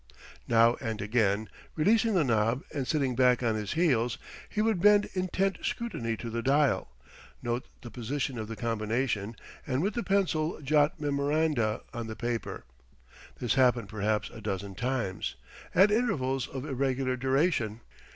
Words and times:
Now 0.47 0.77
and 0.81 0.99
again, 0.99 1.47
releasing 1.75 2.15
the 2.15 2.23
knob 2.23 2.63
and 2.73 2.87
sitting 2.87 3.15
back 3.15 3.43
on 3.43 3.53
his 3.53 3.73
heels, 3.73 4.17
he 4.49 4.59
would 4.59 4.81
bend 4.81 5.07
intent 5.13 5.59
scrutiny 5.61 6.17
to 6.17 6.31
the 6.31 6.41
dial; 6.41 6.89
note 7.43 7.67
the 7.81 7.91
position 7.91 8.39
of 8.39 8.47
the 8.47 8.55
combination, 8.55 9.35
and 9.67 9.83
with 9.83 9.93
the 9.93 10.01
pencil 10.01 10.59
jot 10.63 10.99
memoranda 10.99 11.81
on 11.93 12.07
the 12.07 12.15
paper. 12.15 12.65
This 13.39 13.53
happened 13.53 13.89
perhaps 13.89 14.31
a 14.31 14.41
dozen 14.41 14.73
times, 14.73 15.35
at 15.75 15.91
intervals 15.91 16.47
of 16.47 16.65
irregular 16.65 17.15
duration. 17.15 17.81